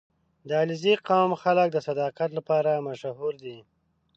[0.47, 3.57] •د علیزي قوم خلک د صداقت لپاره مشهور دي.